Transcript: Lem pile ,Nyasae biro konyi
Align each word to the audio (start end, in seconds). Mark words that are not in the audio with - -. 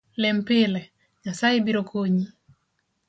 Lem 0.21 0.37
pile 0.47 0.81
,Nyasae 1.23 1.57
biro 1.65 1.81
konyi 1.91 2.25